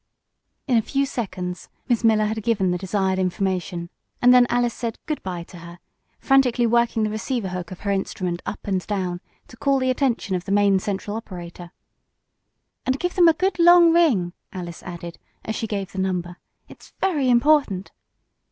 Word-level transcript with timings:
In 0.65 0.77
a 0.77 0.81
few 0.81 1.05
seconds 1.05 1.69
Miss 1.87 2.03
Miller 2.03 2.25
had 2.25 2.41
given 2.41 2.71
the 2.71 2.77
desired 2.79 3.19
information, 3.19 3.91
and 4.19 4.33
then 4.33 4.47
Alice 4.49 4.73
said 4.73 4.97
"good 5.05 5.21
bye" 5.21 5.43
to 5.43 5.59
her, 5.59 5.77
frantically 6.19 6.65
working 6.65 7.03
the 7.03 7.11
receiver 7.11 7.49
hook 7.49 7.69
of 7.69 7.81
her 7.81 7.91
instrument 7.91 8.41
up 8.43 8.61
and 8.63 8.83
down 8.87 9.21
to 9.47 9.57
call 9.57 9.77
the 9.77 9.91
attention 9.91 10.35
of 10.35 10.45
the 10.45 10.51
main 10.51 10.79
central 10.79 11.15
operator. 11.15 11.71
"And 12.83 12.97
give 12.97 13.13
them 13.13 13.27
a 13.27 13.33
good, 13.33 13.59
long 13.59 13.93
ring!" 13.93 14.33
Alice 14.51 14.81
added, 14.81 15.19
as 15.45 15.53
she 15.55 15.67
gave 15.67 15.91
the 15.91 15.99
number. 15.99 16.37
"It's 16.67 16.93
very 16.99 17.29
important." 17.29 17.91